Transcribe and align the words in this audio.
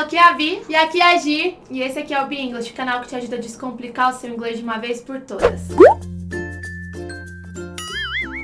Aqui 0.00 0.16
é 0.16 0.22
a 0.22 0.32
Vi 0.32 0.62
e 0.66 0.74
aqui 0.74 0.98
é 0.98 1.12
a 1.12 1.18
Gi. 1.18 1.58
E 1.70 1.82
esse 1.82 1.98
aqui 1.98 2.14
é 2.14 2.22
o 2.22 2.26
Be 2.26 2.40
English, 2.40 2.72
canal 2.72 3.02
que 3.02 3.08
te 3.08 3.16
ajuda 3.16 3.36
a 3.36 3.38
descomplicar 3.38 4.08
o 4.08 4.18
seu 4.18 4.30
inglês 4.30 4.56
de 4.56 4.64
uma 4.64 4.78
vez 4.78 5.02
por 5.02 5.20
todas. 5.20 5.60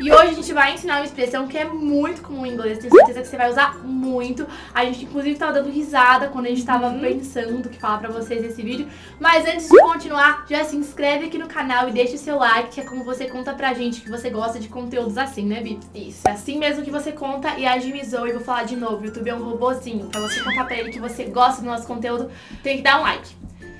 E 0.07 0.13
hoje 0.13 0.31
a 0.31 0.35
gente 0.35 0.53
vai 0.53 0.73
ensinar 0.73 0.99
uma 0.99 1.05
expressão 1.05 1.49
que 1.49 1.59
é 1.59 1.65
muito 1.65 2.23
comum 2.23 2.47
em 2.47 2.53
inglês, 2.53 2.79
tenho 2.79 2.95
certeza 2.95 3.23
que 3.23 3.27
você 3.27 3.37
vai 3.37 3.51
usar 3.51 3.77
muito. 3.79 4.47
A 4.73 4.85
gente 4.85 5.05
inclusive 5.05 5.37
tava 5.37 5.55
dando 5.55 5.69
risada 5.69 6.29
quando 6.29 6.47
a 6.47 6.49
gente 6.49 6.65
tava 6.65 6.87
uhum. 6.87 7.01
pensando 7.01 7.67
o 7.67 7.69
que 7.69 7.77
falar 7.77 7.99
pra 7.99 8.09
vocês 8.09 8.41
nesse 8.41 8.63
vídeo. 8.63 8.87
Mas 9.19 9.45
antes 9.45 9.69
de 9.69 9.77
continuar, 9.81 10.47
já 10.49 10.65
se 10.65 10.77
inscreve 10.77 11.27
aqui 11.27 11.37
no 11.37 11.49
canal 11.49 11.89
e 11.89 11.93
deixa 11.93 12.15
o 12.15 12.19
seu 12.19 12.39
like, 12.39 12.69
que 12.71 12.81
é 12.83 12.85
como 12.85 13.03
você 13.03 13.27
conta 13.27 13.53
pra 13.53 13.75
gente 13.75 14.01
que 14.01 14.09
você 14.09 14.31
gosta 14.31 14.61
de 14.61 14.69
conteúdos 14.69 15.19
assim, 15.19 15.45
né, 15.45 15.61
Bi? 15.61 15.81
Isso, 15.93 16.21
é 16.29 16.31
assim 16.31 16.57
mesmo 16.57 16.85
que 16.85 16.91
você 16.93 17.11
conta 17.11 17.59
e 17.59 17.67
agilizou. 17.67 18.29
E 18.29 18.33
vou 18.33 18.43
falar 18.43 18.63
de 18.63 18.77
novo, 18.77 19.03
o 19.03 19.07
YouTube 19.07 19.29
é 19.29 19.35
um 19.35 19.43
robozinho. 19.43 20.07
Pra 20.07 20.21
você 20.21 20.41
contar 20.41 20.67
pra 20.67 20.77
ele 20.77 20.93
que 20.93 21.01
você 21.01 21.25
gosta 21.25 21.63
do 21.63 21.67
nosso 21.67 21.85
conteúdo, 21.85 22.31
tem 22.63 22.77
que 22.77 22.83
dar 22.85 23.01
um 23.01 23.03
like. 23.03 23.35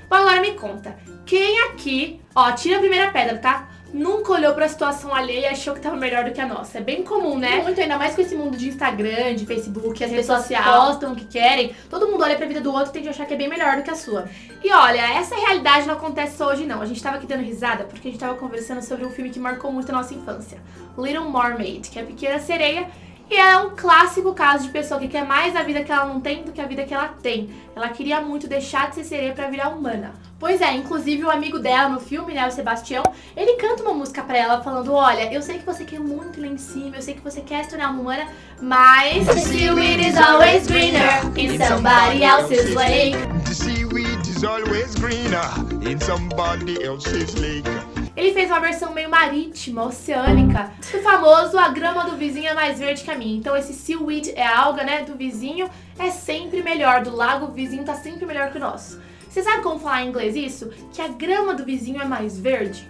Bom, 0.09 0.17
agora 0.17 0.41
me 0.41 0.51
conta, 0.55 0.97
quem 1.25 1.59
aqui, 1.69 2.19
ó, 2.35 2.51
tira 2.51 2.77
a 2.77 2.79
primeira 2.79 3.11
pedra, 3.11 3.37
tá? 3.37 3.76
Nunca 3.97 4.31
olhou 4.31 4.53
pra 4.53 4.69
situação 4.69 5.13
alheia 5.13 5.41
e 5.41 5.45
achou 5.47 5.73
que 5.73 5.81
tava 5.81 5.95
melhor 5.95 6.23
do 6.23 6.31
que 6.31 6.39
a 6.39 6.45
nossa. 6.45 6.77
É 6.77 6.81
bem 6.81 7.03
comum, 7.03 7.37
né? 7.37 7.61
Muito, 7.63 7.81
ainda 7.81 7.97
mais 7.97 8.15
com 8.15 8.21
esse 8.21 8.35
mundo 8.35 8.55
de 8.55 8.69
Instagram, 8.69 9.35
de 9.35 9.45
Facebook, 9.45 10.03
as 10.03 10.11
pessoas 10.11 10.41
social. 10.41 10.63
postam 10.63 11.13
o 11.13 11.15
que 11.15 11.25
querem. 11.25 11.75
Todo 11.89 12.07
mundo 12.07 12.23
olha 12.23 12.35
pra 12.35 12.45
vida 12.45 12.61
do 12.61 12.71
outro 12.71 12.89
e 12.89 12.93
tende 12.93 13.07
a 13.07 13.11
achar 13.11 13.25
que 13.25 13.33
é 13.33 13.37
bem 13.37 13.49
melhor 13.49 13.75
do 13.75 13.83
que 13.83 13.89
a 13.89 13.95
sua. 13.95 14.29
E 14.63 14.71
olha, 14.71 15.01
essa 15.19 15.35
realidade 15.35 15.87
não 15.87 15.95
acontece 15.95 16.37
só 16.37 16.49
hoje, 16.49 16.65
não. 16.65 16.81
A 16.81 16.85
gente 16.85 17.01
tava 17.01 17.17
aqui 17.17 17.25
dando 17.25 17.43
risada 17.43 17.83
porque 17.85 18.07
a 18.07 18.11
gente 18.11 18.19
tava 18.19 18.35
conversando 18.35 18.81
sobre 18.81 19.05
um 19.05 19.09
filme 19.09 19.31
que 19.31 19.39
marcou 19.39 19.71
muito 19.71 19.89
a 19.89 19.95
nossa 19.95 20.13
infância. 20.13 20.59
Little 20.97 21.29
Mermaid, 21.31 21.89
que 21.89 21.97
é 21.97 22.03
a 22.03 22.05
Pequena 22.05 22.39
Sereia 22.39 22.87
e 23.29 23.35
é 23.35 23.57
um 23.57 23.71
clássico 23.75 24.33
caso 24.33 24.65
de 24.65 24.69
pessoa 24.69 24.99
que 24.99 25.07
quer 25.07 25.25
mais 25.25 25.55
a 25.55 25.63
vida 25.63 25.83
que 25.83 25.91
ela 25.91 26.05
não 26.05 26.21
tem 26.21 26.43
do 26.43 26.51
que 26.51 26.61
a 26.61 26.65
vida 26.65 26.83
que 26.83 26.93
ela 26.93 27.09
tem. 27.21 27.49
Ela 27.75 27.89
queria 27.89 28.21
muito 28.21 28.47
deixar 28.47 28.89
de 28.89 28.95
ser 28.95 29.03
sereia 29.03 29.33
para 29.33 29.49
virar 29.49 29.69
humana. 29.69 30.13
Pois 30.39 30.61
é, 30.61 30.73
inclusive 30.73 31.23
o 31.23 31.29
amigo 31.29 31.59
dela 31.59 31.89
no 31.89 31.99
filme, 31.99 32.33
né, 32.33 32.47
o 32.47 32.51
Sebastião, 32.51 33.03
ele 33.35 33.53
canta 33.53 33.81
uma 33.81 33.93
música 33.93 34.21
pra 34.21 34.37
ela 34.37 34.61
falando, 34.61 34.93
olha, 34.93 35.33
eu 35.33 35.41
sei 35.41 35.57
que 35.57 35.65
você 35.65 35.83
quer 35.83 35.99
muito 35.99 36.39
lá 36.39 36.47
em 36.47 36.57
cima, 36.57 36.95
eu 36.95 37.01
sei 37.01 37.15
que 37.15 37.21
você 37.21 37.41
quer 37.41 37.63
se 37.63 37.71
tornar 37.71 37.89
uma 37.89 37.99
humana, 37.99 38.27
mas... 38.61 39.25
The 39.25 39.33
seaweed 39.33 39.99
is 39.99 40.17
always 40.17 40.67
greener 40.67 41.21
in 41.35 41.57
somebody 41.57 42.23
else's 42.23 42.75
lake. 42.75 43.17
The 43.45 43.53
seaweed 43.53 44.27
is 44.27 44.43
always 44.43 44.95
greener 44.95 45.89
in 45.89 45.99
somebody 45.99 46.83
else's 46.83 47.33
lake. 47.35 47.96
Ele 48.17 48.33
fez 48.33 48.49
uma 48.49 48.59
versão 48.59 48.91
meio 48.91 49.11
marítima, 49.11 49.83
oceânica, 49.83 50.71
do 50.91 50.99
famoso 51.03 51.55
A 51.59 51.69
grama 51.69 52.03
do 52.05 52.17
vizinho 52.17 52.47
é 52.47 52.53
mais 52.55 52.79
verde 52.79 53.03
que 53.03 53.11
a 53.11 53.15
minha. 53.15 53.37
Então 53.37 53.55
esse 53.55 53.73
seaweed 53.73 54.33
é 54.35 54.43
a 54.43 54.59
alga, 54.59 54.83
né, 54.83 55.03
do 55.03 55.15
vizinho, 55.15 55.69
é 55.99 56.09
sempre 56.09 56.63
melhor, 56.63 57.03
do 57.03 57.15
lago 57.15 57.53
vizinho 57.53 57.85
tá 57.85 57.93
sempre 57.93 58.25
melhor 58.25 58.51
que 58.51 58.57
o 58.57 58.59
nosso. 58.59 58.99
Você 59.29 59.43
sabe 59.43 59.61
como 59.61 59.79
falar 59.79 60.03
em 60.03 60.07
inglês 60.07 60.35
isso? 60.35 60.71
Que 60.91 60.99
a 60.99 61.09
grama 61.09 61.53
do 61.53 61.63
vizinho 61.63 62.01
é 62.01 62.05
mais 62.05 62.39
verde? 62.39 62.89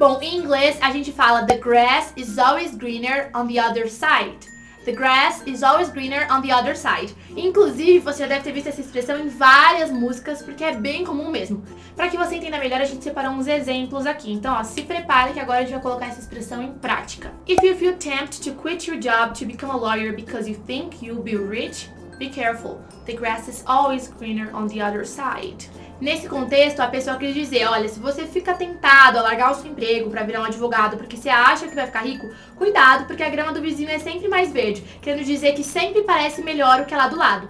Bom, 0.00 0.18
em 0.20 0.36
inglês 0.36 0.76
a 0.82 0.90
gente 0.90 1.12
fala 1.12 1.46
the 1.46 1.58
grass 1.58 2.12
is 2.16 2.36
always 2.36 2.74
greener 2.74 3.30
on 3.36 3.46
the 3.46 3.60
other 3.60 3.88
side. 3.88 4.55
The 4.86 4.92
grass 4.92 5.42
is 5.46 5.64
always 5.64 5.90
greener 5.90 6.28
on 6.30 6.42
the 6.42 6.52
other 6.52 6.76
side. 6.76 7.12
Inclusive, 7.36 7.98
você 7.98 8.22
já 8.22 8.28
deve 8.28 8.44
ter 8.44 8.52
visto 8.52 8.68
essa 8.68 8.80
expressão 8.80 9.18
em 9.18 9.26
várias 9.26 9.90
músicas, 9.90 10.42
porque 10.42 10.62
é 10.62 10.76
bem 10.76 11.04
comum 11.04 11.28
mesmo. 11.28 11.64
Para 11.96 12.08
que 12.08 12.16
você 12.16 12.36
entenda 12.36 12.56
melhor, 12.56 12.80
a 12.80 12.84
gente 12.84 13.02
separou 13.02 13.32
uns 13.32 13.48
exemplos 13.48 14.06
aqui. 14.06 14.32
Então, 14.32 14.54
ó, 14.54 14.62
se 14.62 14.82
prepare 14.82 15.32
que 15.32 15.40
agora 15.40 15.58
a 15.58 15.62
gente 15.62 15.72
vai 15.72 15.82
colocar 15.82 16.06
essa 16.06 16.20
expressão 16.20 16.62
em 16.62 16.72
prática. 16.72 17.32
If 17.48 17.64
you 17.64 17.74
feel 17.74 17.96
tempted 17.96 18.48
to 18.48 18.54
quit 18.62 18.88
your 18.88 19.00
job 19.00 19.36
to 19.40 19.44
become 19.44 19.72
a 19.72 19.76
lawyer 19.76 20.14
because 20.14 20.48
you 20.48 20.56
think 20.68 21.04
you'll 21.04 21.20
be 21.20 21.34
rich, 21.34 21.90
Be 22.18 22.30
careful, 22.30 22.82
the 23.04 23.12
grass 23.12 23.46
is 23.46 23.62
always 23.66 24.08
greener 24.08 24.50
on 24.54 24.68
the 24.68 24.80
other 24.80 25.04
side. 25.04 25.66
Nesse 25.98 26.28
contexto, 26.28 26.80
a 26.80 26.88
pessoa 26.88 27.16
quer 27.16 27.32
dizer, 27.32 27.66
olha, 27.66 27.88
se 27.88 27.98
você 27.98 28.26
fica 28.26 28.52
tentado 28.52 29.18
a 29.18 29.22
largar 29.22 29.50
o 29.50 29.54
seu 29.54 29.70
emprego 29.70 30.10
para 30.10 30.24
virar 30.24 30.42
um 30.42 30.44
advogado 30.44 30.98
porque 30.98 31.16
você 31.16 31.30
acha 31.30 31.66
que 31.66 31.74
vai 31.74 31.86
ficar 31.86 32.02
rico, 32.02 32.28
cuidado, 32.54 33.06
porque 33.06 33.22
a 33.22 33.30
grama 33.30 33.50
do 33.50 33.62
vizinho 33.62 33.88
é 33.88 33.98
sempre 33.98 34.28
mais 34.28 34.52
verde, 34.52 34.84
querendo 35.00 35.24
dizer 35.24 35.54
que 35.54 35.64
sempre 35.64 36.02
parece 36.02 36.42
melhor 36.42 36.82
o 36.82 36.84
que 36.84 36.92
é 36.92 36.96
lá 36.98 37.08
do 37.08 37.16
lado. 37.16 37.48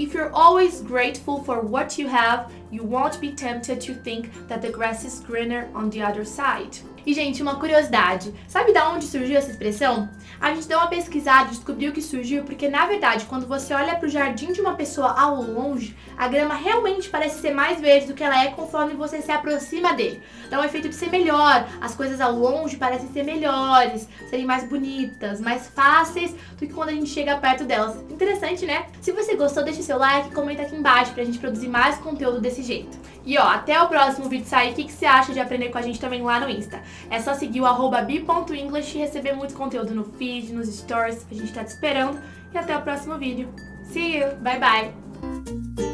If 0.00 0.14
you're 0.14 0.30
always 0.32 0.80
grateful 0.80 1.44
for 1.44 1.64
what 1.64 2.00
you 2.00 2.08
have, 2.08 2.46
you 2.70 2.84
won't 2.84 3.18
be 3.20 3.32
tempted 3.32 3.80
to 3.80 3.94
think 3.94 4.30
that 4.48 4.60
the 4.60 4.70
grass 4.70 5.04
is 5.04 5.20
greener 5.20 5.68
on 5.74 5.90
the 5.90 6.02
other 6.02 6.24
side. 6.24 6.82
E, 7.08 7.14
gente, 7.14 7.40
uma 7.40 7.56
curiosidade. 7.56 8.34
Sabe 8.46 8.70
de 8.70 8.78
onde 8.80 9.06
surgiu 9.06 9.38
essa 9.38 9.50
expressão? 9.50 10.10
A 10.38 10.52
gente 10.52 10.68
deu 10.68 10.76
uma 10.76 10.88
pesquisada 10.88 11.46
e 11.46 11.50
descobriu 11.52 11.90
que 11.90 12.02
surgiu 12.02 12.44
porque, 12.44 12.68
na 12.68 12.84
verdade, 12.84 13.24
quando 13.24 13.46
você 13.46 13.72
olha 13.72 13.96
para 13.96 14.06
o 14.06 14.10
jardim 14.10 14.52
de 14.52 14.60
uma 14.60 14.74
pessoa 14.74 15.18
ao 15.18 15.42
longe, 15.42 15.96
a 16.18 16.28
grama 16.28 16.54
realmente 16.54 17.08
parece 17.08 17.40
ser 17.40 17.54
mais 17.54 17.80
verde 17.80 18.08
do 18.08 18.14
que 18.14 18.22
ela 18.22 18.44
é 18.44 18.48
conforme 18.50 18.92
você 18.92 19.22
se 19.22 19.32
aproxima 19.32 19.94
dele. 19.94 20.20
Dá 20.50 20.60
um 20.60 20.64
efeito 20.64 20.88
de 20.88 20.94
ser 20.94 21.10
melhor. 21.10 21.66
As 21.80 21.94
coisas 21.94 22.20
ao 22.20 22.32
longe 22.32 22.76
parecem 22.76 23.08
ser 23.10 23.22
melhores, 23.22 24.06
serem 24.28 24.44
mais 24.44 24.68
bonitas, 24.68 25.40
mais 25.40 25.66
fáceis 25.68 26.32
do 26.58 26.66
que 26.66 26.74
quando 26.74 26.90
a 26.90 26.92
gente 26.92 27.08
chega 27.08 27.38
perto 27.38 27.64
delas. 27.64 27.96
Interessante, 28.10 28.66
né? 28.66 28.86
Se 29.00 29.12
você 29.12 29.34
gostou, 29.34 29.64
deixa 29.64 29.82
seu 29.82 29.96
like 29.96 30.28
e 30.28 30.34
comenta 30.34 30.60
aqui 30.60 30.76
embaixo 30.76 31.12
pra 31.14 31.24
gente 31.24 31.38
produzir 31.38 31.68
mais 31.68 31.96
conteúdo 31.96 32.38
desse 32.58 32.62
jeito. 32.62 32.98
E 33.24 33.38
ó, 33.38 33.42
até 33.42 33.80
o 33.80 33.88
próximo 33.88 34.28
vídeo 34.28 34.46
sair, 34.46 34.72
o 34.72 34.74
que, 34.74 34.84
que 34.84 34.92
você 34.92 35.06
acha 35.06 35.32
de 35.32 35.40
aprender 35.40 35.68
com 35.68 35.78
a 35.78 35.82
gente 35.82 36.00
também 36.00 36.22
lá 36.22 36.40
no 36.40 36.48
Insta? 36.48 36.82
É 37.10 37.20
só 37.20 37.34
seguir 37.34 37.60
o 37.60 37.66
arroba 37.66 38.02
bi.english 38.02 38.96
e 38.96 39.00
receber 39.00 39.34
muito 39.34 39.54
conteúdo 39.54 39.94
no 39.94 40.04
feed, 40.04 40.52
nos 40.52 40.68
stories. 40.68 41.26
A 41.30 41.34
gente 41.34 41.52
tá 41.52 41.64
te 41.64 41.68
esperando. 41.68 42.18
E 42.52 42.58
até 42.58 42.76
o 42.76 42.82
próximo 42.82 43.18
vídeo. 43.18 43.52
See 43.92 44.18
you! 44.18 44.34
Bye 44.36 44.58
bye! 44.58 45.87